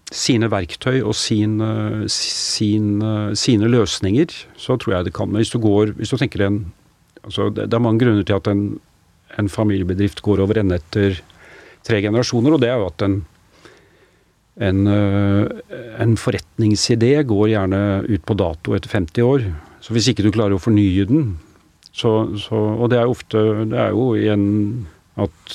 [0.09, 4.33] sine verktøy og sine, sine, sine løsninger.
[4.57, 5.29] Så tror jeg det kan.
[5.29, 6.59] Men hvis du går Hvis du tenker en
[7.23, 8.79] altså det, det, er mange grunner til at en,
[9.37, 11.19] en familiebedrift går over ende etter
[11.85, 13.17] tre generasjoner, og det er jo at en,
[14.69, 19.45] en, eh, en, forretningsidé går gjerne ut på dato etter 50 år.
[19.83, 21.37] Så hvis ikke du klarer å fornye den
[21.89, 23.39] så, så, Og det er jo ofte
[23.71, 24.43] Det er jo igjen
[25.17, 25.53] at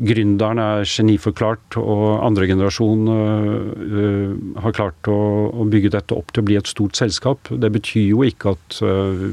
[0.00, 5.18] gründeren er geniforklart, og andre generasjon uh, har klart å,
[5.52, 7.50] å, bygge dette opp til å bli et stort selskap.
[7.50, 9.28] Det betyr jo ikke at uh,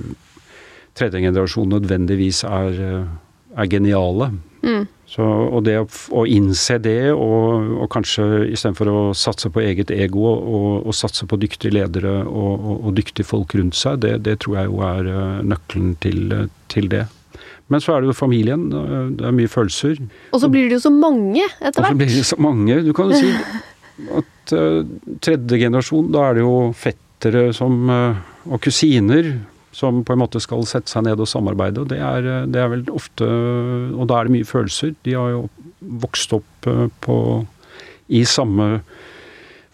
[1.00, 3.04] tredje generasjon nødvendigvis er, eh,
[3.56, 4.32] er geniale.
[4.64, 4.88] Mm.
[5.10, 5.86] Så, og det å,
[6.20, 11.26] å innse det, og, og kanskje istedenfor å satse på eget ego, og, og satse
[11.26, 15.10] på dyktige ledere og, og, dyktige folk rundt seg, det, det tror jeg jo er
[15.50, 16.36] nøkkelen til,
[16.70, 17.08] til, det.
[17.70, 18.68] Men så er det jo familien.
[18.70, 20.00] Det er mye følelser.
[20.34, 21.92] Og så blir det jo så mange etter hvert.
[21.92, 22.80] Og så blir det så mange.
[22.86, 23.30] Du kan jo si
[24.20, 24.82] at uh,
[25.22, 29.34] tredje generasjon, da er det jo fettere som, uh, og kusiner
[29.76, 31.86] som på en måte skal sette seg ned og samarbeide.
[31.92, 34.96] Det er, det er vel ofte Og da er det mye følelser.
[35.06, 35.44] De har jo
[36.02, 37.20] vokst opp uh, på,
[38.10, 38.80] i samme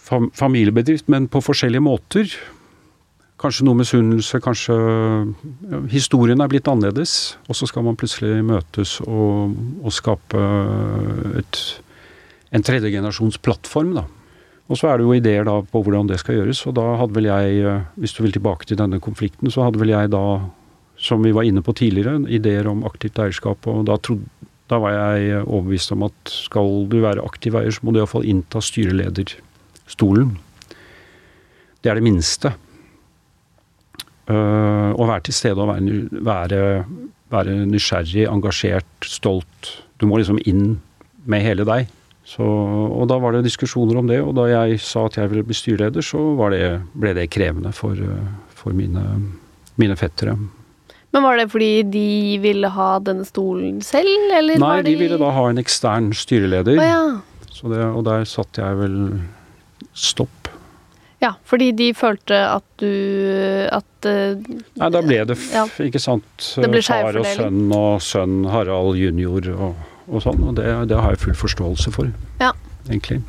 [0.06, 2.36] fam, familiebedrift, men på forskjellige måter.
[3.46, 7.36] Kanskje noe misunnelse, kanskje ja, Historien er blitt annerledes.
[7.46, 9.54] Og så skal man plutselig møtes og,
[9.86, 10.42] og skape
[11.38, 11.60] et,
[12.50, 14.08] en tredjegenerasjons plattform, da.
[14.66, 17.14] Og så er det jo ideer da på hvordan det skal gjøres, og da hadde
[17.14, 20.24] vel jeg, eh, hvis du vil tilbake til denne konflikten, så hadde vel jeg da,
[20.98, 24.26] som vi var inne på tidligere, ideer om aktivt eierskap, og da, trodde,
[24.72, 28.26] da var jeg overbevist om at skal du være aktiv eier, så må du iallfall
[28.26, 30.34] innta styrelederstolen.
[31.86, 32.56] Det er det minste.
[34.26, 36.62] Uh, å være til stede og være, være,
[37.34, 39.70] være nysgjerrig, engasjert, stolt.
[40.02, 40.80] Du må liksom inn
[41.30, 41.92] med hele deg.
[42.26, 45.46] Så, og da var det diskusjoner om det, og da jeg sa at jeg ville
[45.46, 46.22] bli styreleder, så
[46.56, 46.64] det,
[46.98, 48.00] ble det krevende for,
[48.50, 49.04] for mine,
[49.78, 50.34] mine, fettere.
[51.14, 52.10] Men var det fordi de
[52.42, 54.90] ville ha denne stolen selv, eller Nei, de...
[54.90, 56.82] de ville da ha en ekstern styreleder.
[56.82, 57.62] Oh, ja.
[57.62, 58.98] det, og der satte jeg vel
[59.94, 60.35] stopp.
[61.26, 62.92] Ja, fordi de følte at du
[63.74, 64.38] at uh,
[64.78, 65.66] Nei, da ble det, ja.
[65.82, 66.54] ikke sant,
[66.86, 70.44] far og sønn og sønn Harald junior og og sånn.
[70.46, 72.12] Og det, det, har jeg full forståelse for,
[72.42, 72.52] ja.
[72.88, 73.22] egentlig.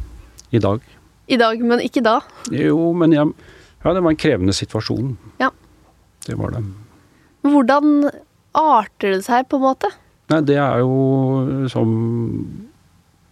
[0.55, 0.85] I dag.
[1.27, 2.21] I dag, men ikke da?
[2.55, 3.33] Jo, men jeg,
[3.83, 5.17] ja, det var en krevende situasjon.
[5.43, 5.51] Ja.
[6.27, 6.63] Det var det.
[7.47, 8.09] Hvordan
[8.57, 9.91] arter det seg, på en måte?
[10.33, 11.91] Nei, det er jo som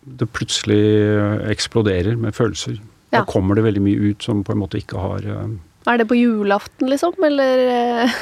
[0.04, 0.84] Det plutselig
[1.48, 2.76] eksploderer med følelser.
[3.14, 3.22] Ja.
[3.22, 6.06] Da kommer det veldig mye ut som på en måte ikke har uh, er det
[6.08, 7.60] på julaften, liksom, eller?
[7.68, 8.12] Eh?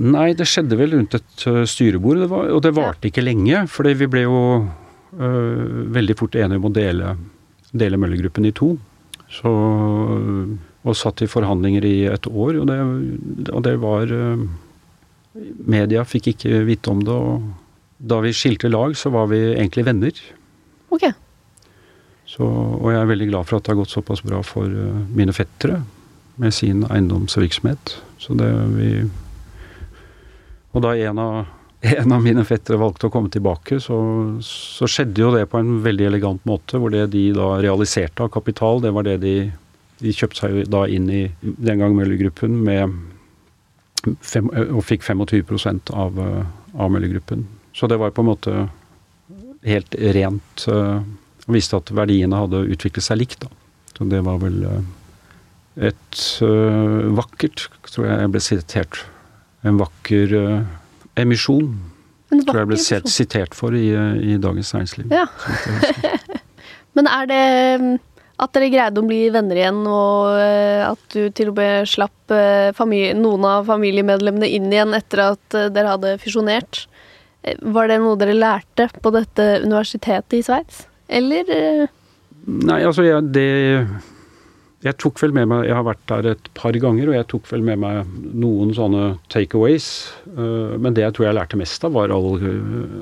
[0.00, 3.66] Nei, det skjedde vel rundt et uh, styrebord, det var, og det varte ikke lenge.
[3.68, 4.38] For vi ble jo
[5.18, 7.12] øh, veldig fort enige om å dele,
[7.76, 8.72] dele Møllergruppen i to.
[9.30, 9.52] Så,
[10.80, 12.78] og satt i forhandlinger i et år, og det,
[13.52, 14.48] og det var øh,
[15.70, 17.50] Media fikk ikke vite om det, og
[18.00, 20.24] da vi skilte lag, så var vi egentlig venner.
[20.90, 21.04] Ok.
[22.30, 24.70] Så, og jeg er veldig glad for at det har gått såpass bra for
[25.16, 25.80] mine fettere
[26.40, 27.96] med sin eiendomsvirksomhet.
[28.22, 28.90] Så det vi
[30.70, 31.48] Og da en av,
[31.82, 33.96] en av mine fettere valgte å komme tilbake, så,
[34.46, 36.78] så, skjedde jo det på en veldig elegant måte.
[36.78, 39.34] Hvor det de da realiserte av kapital, det var det de
[40.00, 42.94] De kjøpte seg da inn i den gang Møller-gruppen med
[44.24, 46.16] fem, og fikk 25 av,
[46.72, 47.42] av Møller-gruppen.
[47.76, 48.54] Så det var på en måte
[49.60, 50.64] helt rent
[51.50, 53.42] og viste at verdiene hadde utviklet seg likt.
[53.42, 53.50] da.
[53.98, 54.62] Så det var vel
[55.78, 59.00] et uh, vakkert, tror jeg jeg ble sitert
[59.66, 60.60] En vakker uh,
[61.20, 61.72] emisjon.
[62.30, 63.12] En vakker tror jeg ble emisjon.
[63.12, 65.12] sitert for i, i Dagens Næringsliv.
[65.12, 65.26] Ja.
[66.96, 67.42] Men er det
[68.40, 73.44] at dere greide å bli venner igjen, og at du til og med slapp noen
[73.44, 76.86] av familiemedlemmene inn igjen etter at dere hadde fusjonert,
[77.60, 81.88] var det noe dere lærte på dette universitetet i Sveits, eller?
[82.50, 83.48] Nei, altså jeg, det
[84.80, 87.48] jeg tok vel med meg Jeg har vært der et par ganger, og jeg tok
[87.50, 89.88] vel med meg noen sånne takeaways.
[90.32, 92.54] Eh, men det jeg tror jeg lærte mest av, var alle,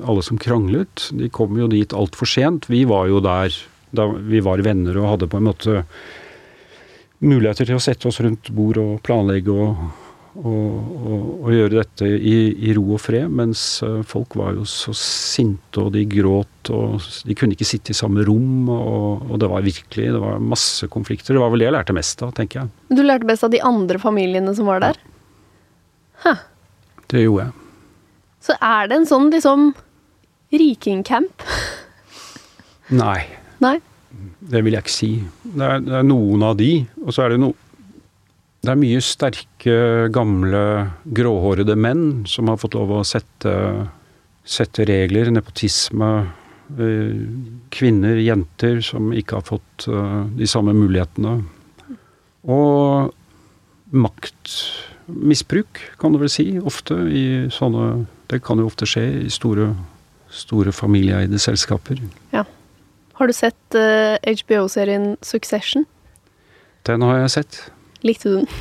[0.03, 1.07] alle som kranglet.
[1.15, 2.67] De kom jo dit altfor sent.
[2.71, 3.55] Vi var jo der
[3.95, 5.79] da vi var venner og hadde på en måte
[7.25, 9.79] muligheter til å sette oss rundt bord og planlegge og
[10.39, 12.35] å, gjøre dette i,
[12.69, 17.03] i, ro og fred, mens eh, folk var jo så sinte, og de gråt, og
[17.27, 20.87] de kunne ikke sitte i samme rom, og, og, det var virkelig det var masse
[20.91, 21.35] konflikter.
[21.35, 22.71] Det var vel det jeg lærte mest av, tenker jeg.
[22.95, 25.01] Du lærte best av de andre familiene som var der?
[26.25, 26.35] Ja.
[27.09, 27.67] Det gjorde jeg.
[28.49, 29.71] Så er det en sånn liksom
[30.55, 31.47] rikingcamp?
[32.95, 33.21] Nei.
[33.61, 33.77] Nei.
[34.39, 35.09] Det vil jeg ikke si.
[35.43, 36.71] Det er, det er noen av de,
[37.03, 37.68] og så er det noe
[38.59, 39.75] det er mye sterke,
[40.11, 40.61] gamle,
[41.15, 43.53] gråhårede menn som har fått lov å sette,
[44.43, 45.31] sette regler.
[45.31, 46.09] Nepotisme.
[46.77, 47.13] Eh,
[47.73, 51.39] kvinner, jenter som ikke har fått eh, de samme mulighetene.
[52.51, 53.15] Og
[53.89, 59.71] maktmisbruk, kan du vel si, ofte i sånne Det kan jo ofte skje i store,
[60.29, 62.03] store familieeide selskaper.
[62.35, 62.43] Ja.
[63.17, 65.87] Har du sett uh, eh, HBO-serien Succession?
[66.85, 67.57] Den har jeg sett.
[68.05, 68.51] Likte du den?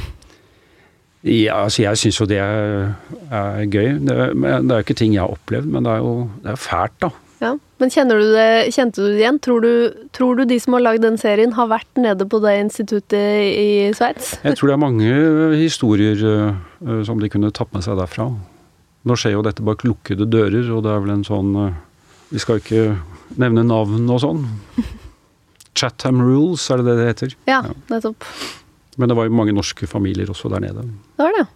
[1.27, 2.93] Ja, altså jeg syns jo det er,
[3.35, 3.97] er gøy.
[4.07, 6.13] Det, det er jo ikke ting jeg har opplevd, men det er jo
[6.45, 7.11] det er fælt, da.
[7.39, 9.39] Ja, Men kjenner du det, kjente du det igjen?
[9.43, 9.73] Tror du,
[10.15, 13.91] tror du de som har lagd den serien, har vært nede på det instituttet i
[13.95, 14.33] Sveits?
[14.43, 15.11] Jeg tror det er mange
[15.61, 18.27] historier uh, som de kunne tatt med seg derfra.
[19.07, 21.77] Nå skjer jo dette bak lukkede dører, og det er vel en sånn uh,
[22.35, 22.97] Vi skal ikke
[23.39, 24.43] nevne navn og sånn.
[25.79, 27.39] Chatham Rules, er det det det heter?
[27.47, 28.27] Ja, nettopp.
[28.99, 30.83] Men det var jo mange norske familier også der nede.
[31.17, 31.47] Det var det.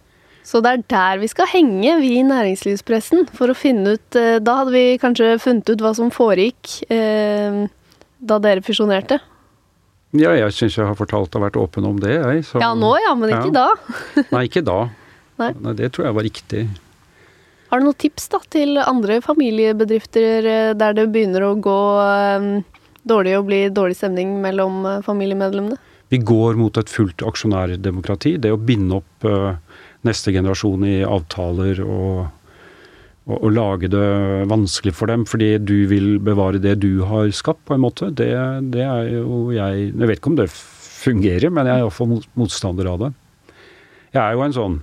[0.43, 4.39] Så det er der vi skal henge, vi i næringslivspressen, for å finne ut eh,
[4.43, 7.63] Da hadde vi kanskje funnet ut hva som foregikk eh,
[8.23, 9.19] da dere fusjonerte.
[10.13, 12.43] Ja, jeg syns jeg har fortalt og vært åpen om det, jeg.
[12.45, 13.63] Så, ja, nå ja, men ikke ja.
[13.63, 14.25] da.
[14.35, 14.79] Nei, ikke da.
[15.41, 15.53] Nei.
[15.63, 16.65] Nei, det tror jeg var riktig.
[17.71, 22.51] Har du noen tips da til andre familiebedrifter eh, der det begynner å gå eh,
[23.09, 25.79] dårlig og bli dårlig stemning mellom familiemedlemmene?
[26.13, 28.35] Vi går mot et fullt aksjonærdemokrati.
[28.37, 29.55] Det å binde opp uh,
[30.05, 32.27] neste generasjon i avtaler og,
[33.25, 34.05] og, og, lage det
[34.51, 38.29] vanskelig for dem fordi du vil bevare det du har skapt, på en måte, det,
[38.75, 42.93] det er jo jeg Jeg vet ikke om det fungerer, men jeg er iallfall motstander
[42.93, 43.13] av det.
[44.13, 44.81] Jeg er jo en sånn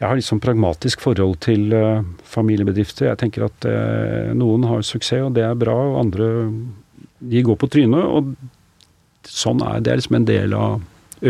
[0.00, 3.10] jeg har litt sånn pragmatisk forhold til uh, familiebedrifter.
[3.10, 6.28] Jeg tenker at uh, noen har suksess, og det er bra, og andre
[7.20, 8.00] de går på trynet.
[8.00, 8.30] Og
[9.28, 10.80] sånn er det er liksom en del av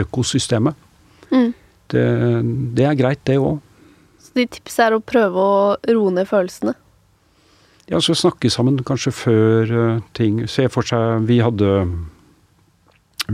[0.02, 0.86] økosystemet.
[1.30, 1.50] Mm.
[1.90, 2.04] Det,
[2.76, 3.58] det, er greit, det òg.
[4.22, 5.56] Så de tipset er å prøve å
[5.90, 6.76] roe ned følelsene?
[7.90, 11.70] Ja, så snakke sammen kanskje før uh, ting Se for seg Vi hadde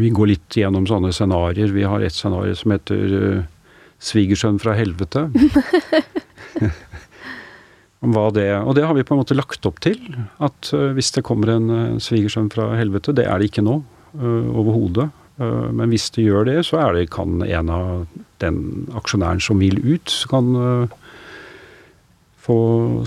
[0.01, 1.75] Vi går litt gjennom sånne scenarioer.
[1.77, 3.45] Vi har et scenario som heter uh,
[3.97, 5.27] 'Svigersønn fra helvete'.
[8.05, 10.01] om Hva det, og det har vi på en måte lagt opp til.
[10.43, 13.81] At uh, hvis det kommer en uh, svigersønn fra helvete Det er det ikke nå,
[14.23, 15.11] overhodet.
[15.37, 19.61] Uh, men hvis det gjør det, så er det, kan en av den aksjonæren som
[19.61, 20.53] vil ut, kan
[22.47, 22.57] få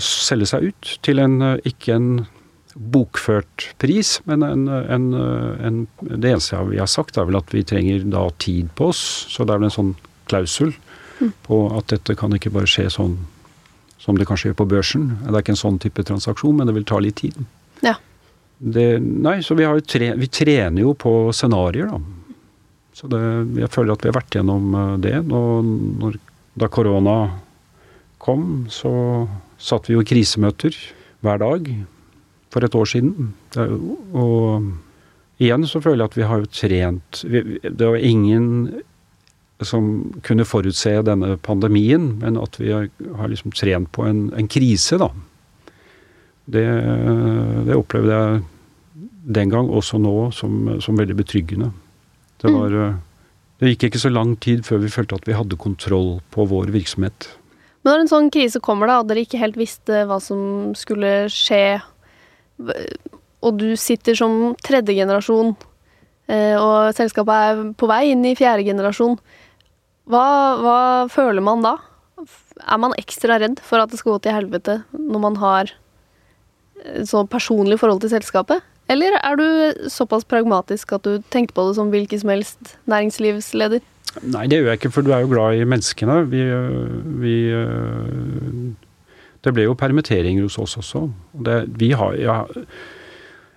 [0.04, 2.10] selge seg ut til en ikke en
[2.74, 7.64] bokført pris, men en, en, en, Det eneste vi har sagt, er vel at vi
[7.66, 9.02] trenger da tid på oss.
[9.28, 9.94] Så det er vel en sånn
[10.30, 10.72] klausul
[11.20, 11.32] mm.
[11.46, 13.18] på at dette kan ikke bare skje sånn
[14.00, 15.08] som det kanskje gjør på børsen.
[15.26, 17.36] Det er ikke en sånn type transaksjon, men det vil ta litt tid.
[18.60, 22.00] Det, nei, så vi, tre, vi, trener jo på scenarioer, da.
[22.92, 23.20] Så det,
[23.56, 25.14] jeg føler at vi har vært gjennom eh, det.
[25.32, 25.70] Og
[26.02, 26.18] når,
[26.60, 27.14] da korona
[28.20, 28.92] kom, så
[29.60, 30.76] satt vi jo i krisemøter
[31.24, 31.72] hver dag
[32.52, 33.32] for et år siden.
[34.12, 38.82] Og igjen så føler jeg at vi har jo trent Det var ingen
[39.64, 45.00] som kunne forutse denne pandemien, men at vi har liksom trent på en, en krise,
[45.00, 45.10] da.
[46.50, 46.64] Det,
[47.66, 48.40] det, opplevde jeg
[49.36, 51.70] den gang, også nå, som, som veldig betryggende.
[52.40, 52.56] Det, mm.
[52.56, 52.96] var,
[53.60, 56.72] det gikk ikke så lang tid før vi følte at vi hadde kontroll på vår
[56.74, 57.28] virksomhet.
[57.80, 61.30] Men når en sånn krise kommer, da, og dere ikke helt visste hva som skulle
[61.32, 61.80] skje,
[63.40, 65.54] og du sitter som tredje generasjon,
[66.28, 69.16] eh, og selskapet er på vei inn i fjerde generasjon,
[70.10, 70.26] hva,
[70.60, 70.80] hva,
[71.12, 71.76] føler man da?
[72.66, 75.72] Er man ekstra redd for at det skal gå til helvete når man har
[77.08, 78.64] så personlig forhold til selskapet?
[78.90, 79.46] Eller er du
[79.92, 83.84] såpass pragmatisk at du tenker på det som hvilken som helst næringslivsleder?
[84.26, 86.16] Nei, det gjør jeg ikke, for du er jo glad i menneskene.
[86.32, 86.40] Vi,
[87.22, 87.36] vi
[89.44, 91.06] Det ble jo permitteringer hos oss også.
[91.46, 92.40] Det, vi har ja,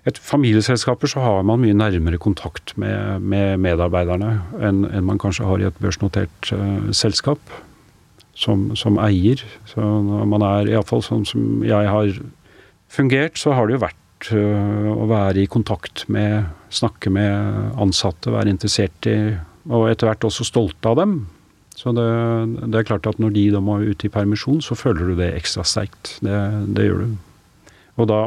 [0.06, 5.48] et familieselskaper så har man mye nærmere kontakt med, med medarbeiderne enn, enn, man kanskje
[5.48, 7.40] har i et børsnotert uh, selskap
[8.36, 9.44] som, som, eier.
[9.70, 12.20] Så når man er iallfall sånn som jeg har
[12.94, 18.34] fungert, så har det jo vært uh, å være i kontakt med, snakke med ansatte,
[18.34, 19.18] være interessert i
[19.64, 21.14] Og etter hvert også stolte av dem.
[21.76, 22.08] Så det,
[22.68, 25.30] det, er klart at når de da må ut i permisjon, så føler du det
[25.38, 26.18] ekstra sterkt.
[26.24, 26.36] Det,
[26.76, 27.16] det gjør du.
[27.98, 28.20] Og da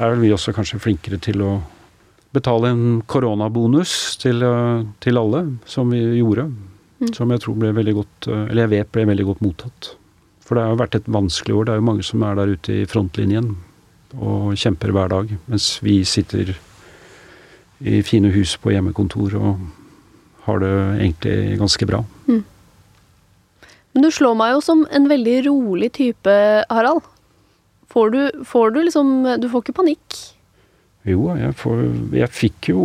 [0.00, 1.52] er vel vi også kanskje flinkere til å
[2.32, 6.48] betale en koronabonus til, eh, til alle, som vi gjorde.
[7.02, 7.12] Mm.
[7.14, 9.94] Som jeg tror ble veldig godt, eh, eller jeg vet ble veldig godt mottatt.
[10.42, 11.66] For det har jo vært et vanskelig år.
[11.66, 13.54] Det er jo mange som er der ute i frontlinjen
[14.18, 15.30] og kjemper hver dag.
[15.48, 16.54] Mens vi sitter
[17.82, 19.62] i fine hus på hjemmekontor og
[20.46, 22.02] har det egentlig ganske bra.
[22.26, 22.42] Mm.
[23.92, 26.36] Men du slår meg jo som en veldig rolig type,
[26.70, 27.04] Harald.
[27.92, 29.08] Får du, får du liksom
[29.40, 30.20] Du får ikke panikk?
[31.04, 31.80] Jo, jeg, får,
[32.14, 32.84] jeg fikk jo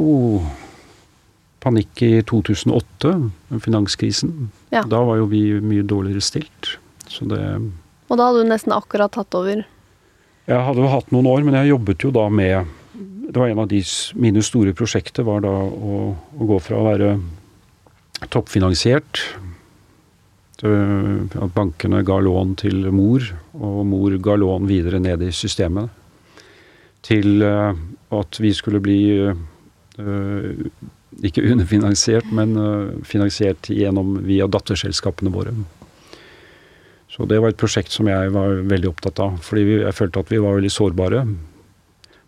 [1.64, 3.14] panikk i 2008,
[3.64, 4.50] finanskrisen.
[4.74, 4.82] Ja.
[4.90, 6.78] Da var jo vi mye dårligere stilt.
[7.12, 7.42] Så det
[8.08, 9.64] Og da hadde du nesten akkurat tatt over?
[10.48, 12.70] Jeg hadde jo hatt noen år, men jeg jobbet jo da med
[13.28, 13.82] Det var en av de,
[14.16, 17.18] mine store prosjekter var da å, å gå fra å være
[18.32, 19.22] toppfinansiert
[20.64, 25.92] At bankene ga lån til mor, og mor ga lån videre ned i systemet.
[27.06, 29.02] Til at vi skulle bli
[31.28, 32.58] ikke underfinansiert, men
[33.06, 35.54] finansiert gjennom via datterselskapene våre.
[37.18, 40.30] Så det var et prosjekt som jeg var veldig opptatt av, fordi jeg følte at
[40.30, 41.24] vi var veldig sårbare.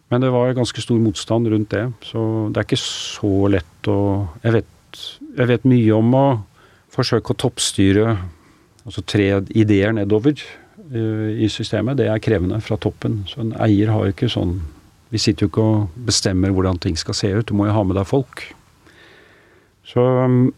[0.09, 3.99] Men det var ganske stor motstand rundt det, så det er ikke så lett å
[4.41, 5.01] Jeg vet,
[5.37, 6.25] jeg vet mye om å
[6.89, 8.15] forsøke å toppstyre,
[8.81, 11.99] altså tre ideer nedover uh, i systemet.
[11.99, 13.21] Det er krevende fra toppen.
[13.29, 14.57] Så en eier har jo ikke sånn
[15.09, 17.47] Vi sitter jo ikke og bestemmer hvordan ting skal se ut.
[17.49, 18.43] Du må jo ha med deg folk.
[19.89, 20.51] Så um,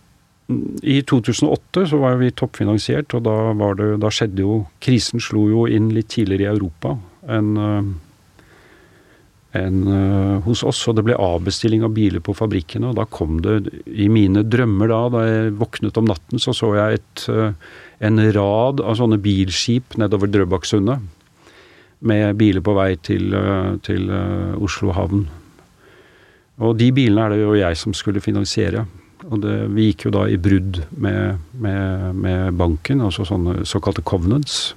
[0.83, 3.35] i 2008 så var vi toppfinansiert, og da,
[3.77, 6.95] det, da, skjedde jo Krisen slo jo inn litt tidligere i Europa
[7.31, 7.91] enn eh,
[9.51, 12.87] enn uh, hos oss, og det ble avbestilling av biler på fabrikkene.
[12.87, 16.69] Og da kom det I mine drømmer da, da jeg våknet om natten, så så
[16.77, 17.51] jeg et, uh,
[17.99, 21.03] en rad av sånne bilskip nedover Drøbaksundet.
[22.07, 23.35] Med biler på vei til,
[23.85, 24.07] til
[24.63, 25.27] Oslo havn.
[26.63, 28.87] Og de bilene er det jo jeg som skulle finansiere.
[29.29, 34.03] Og det, vi gikk jo da i brudd med, med, med banken, altså sånne såkalte
[34.05, 34.71] covenants.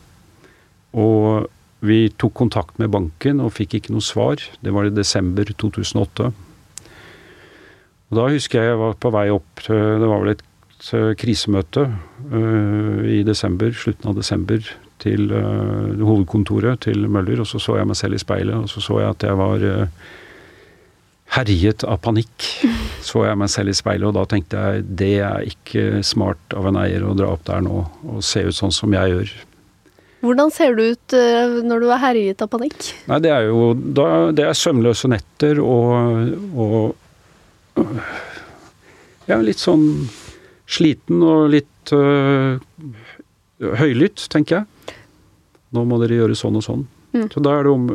[0.94, 1.46] Og
[1.84, 4.40] vi tok kontakt med banken og fikk ikke noe svar.
[4.64, 6.30] Det var i desember 2008.
[8.10, 10.44] Og da husker jeg jeg var på vei opp til Det var vel et
[11.16, 14.66] krisemøte uh, i desember, slutten av desember,
[15.00, 17.40] til uh, hovedkontoret til Møller.
[17.40, 19.64] Og så så jeg meg selv i speilet, og så så jeg at jeg var
[19.64, 20.12] uh,
[21.34, 22.48] herjet av panikk.
[23.06, 26.68] Så jeg meg selv i speilet, og da tenkte jeg det er ikke smart av
[26.70, 29.34] en eier å dra opp der nå og se ut sånn som jeg gjør.
[30.24, 32.78] Hvordan ser du ut eh, når du er herjet av panikk?
[33.10, 36.94] Nei, det er jo da, Det er søvnløse netter og, og
[39.28, 39.84] Ja, litt sånn
[40.64, 42.56] sliten og litt øh,
[43.80, 44.96] høylytt, tenker jeg.
[45.76, 46.86] Nå må dere gjøre sånn og sånn.
[47.14, 47.28] Mm.
[47.32, 47.86] Så da er det om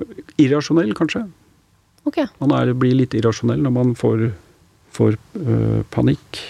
[0.41, 1.25] Irrasjonell, kanskje.
[2.09, 2.29] Okay.
[2.41, 4.29] Man er, blir litt irrasjonell når man får,
[4.95, 6.41] får uh, panikk.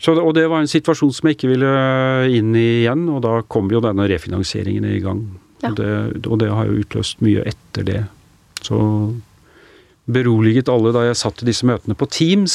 [0.00, 1.70] Så, og det var en situasjon som jeg ikke ville
[2.32, 5.26] inn i igjen, og da kom jo denne refinansieringen i gang.
[5.60, 5.70] Ja.
[5.70, 5.90] Og, det,
[6.24, 7.98] og, det, har jo utløst mye etter det.
[8.64, 8.78] Så
[10.10, 12.54] beroliget alle da jeg satt i disse møtene på Teams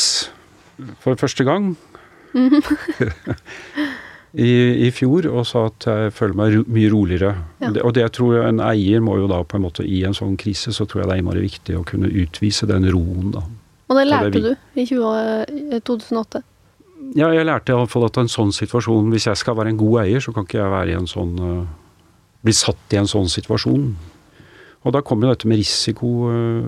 [1.03, 1.75] for første gang.
[2.35, 2.59] Mm
[4.35, 7.29] I, I, fjor og sa at jeg føler meg mye roligere.
[7.61, 7.69] Ja.
[7.71, 10.17] Det, og det jeg tror en eier må jo da på en måte I en
[10.17, 13.45] sånn krise så tror jeg det er innmari viktig å kunne utvise den roen, da.
[13.85, 16.41] Og det lærte det du i 20, 2008?
[17.15, 20.23] Ja, jeg lærte iallfall at en sånn situasjon Hvis jeg skal være en god eier,
[20.23, 21.67] så kan ikke jeg være i en sånn uh,
[22.41, 23.85] Bli satt i en sånn situasjon.
[24.85, 26.65] Og da kommer jo dette med risiko uh,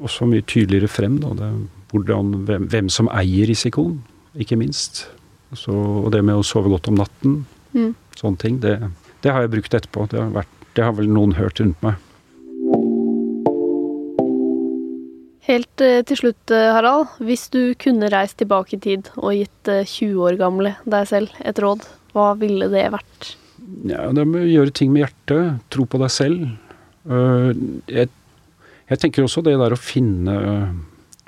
[0.00, 1.20] også mye tydeligere frem.
[1.22, 1.32] Da.
[1.38, 1.48] Det,
[1.92, 3.98] hvordan, hvem, hvem, som eier risikoen,
[4.40, 5.06] ikke minst.
[5.56, 7.40] Så, og det med å sove godt om natten,
[7.74, 7.90] mm.
[8.18, 8.76] sånne ting, det,
[9.24, 10.06] det, har jeg brukt etterpå.
[10.12, 11.98] Det har, vært, det har vel noen hørt rundt meg.
[15.50, 17.16] Helt eh, til slutt, eh, Harald.
[17.24, 21.42] Hvis du kunne reist tilbake i tid og gitt 20 eh, år gamle deg selv
[21.42, 23.32] et råd, hva ville det vært?
[23.88, 25.64] Ja, Det med å gjøre ting med hjertet.
[25.72, 26.46] Tro på deg selv.
[27.10, 28.10] Jeg,
[28.90, 30.34] jeg tenker også det der å finne,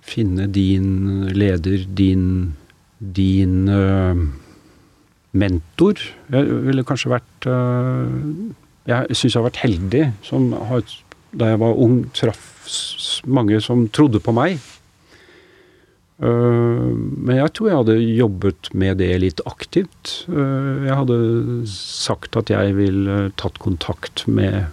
[0.04, 2.24] finne din leder, din,
[3.02, 3.66] din
[5.32, 6.02] mentor.
[6.30, 7.48] Jeg ville kanskje vært
[8.86, 10.82] Jeg syns jeg har vært heldig som har,
[11.34, 12.52] da jeg var ung, traff
[13.26, 14.60] mange som trodde på meg.
[16.22, 20.26] Eh, men jeg tror jeg hadde jobbet med det litt aktivt.
[20.30, 21.18] Eh, jeg hadde
[21.70, 24.70] sagt at jeg ville tatt kontakt med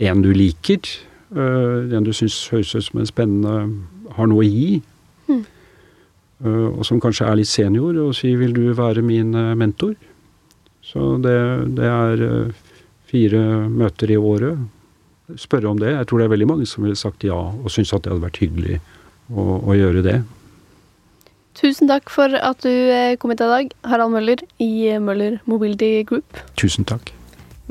[0.00, 0.82] en du liker.
[1.30, 4.80] Eh, en du syns høres ut som en spennende har noe å gi.
[6.40, 6.78] Mm.
[6.78, 9.96] Og som kanskje er litt senior, og si 'vil du være min mentor'?
[10.82, 12.52] Så det, det er
[13.06, 14.58] fire møter i året
[15.38, 15.92] spørre om det.
[15.94, 18.24] Jeg tror det er veldig mange som ville sagt ja, og syns at det hadde
[18.24, 18.80] vært hyggelig
[19.30, 20.18] å, å, gjøre det.
[21.60, 24.72] Tusen takk for at du eh, kom hit i dag, Harald Møller i
[25.02, 26.40] Møller Mobility Group.
[26.60, 27.12] Tusen takk.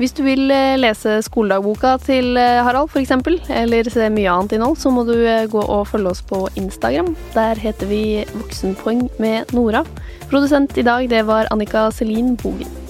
[0.00, 3.12] Hvis du vil eh, lese skoledagboka til eh, Harald f.eks.,
[3.52, 5.12] eller se mye annet innhold, så må du
[5.52, 7.12] gå og følge oss på Instagram.
[7.36, 9.84] Der heter vi Voksenpoeng med Nora.
[10.32, 12.89] Produsent i dag, det var Annika Selin Bogen.